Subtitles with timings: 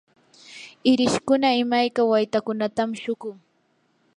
[0.91, 3.35] irishkuna imayka waytakunatam shuqun.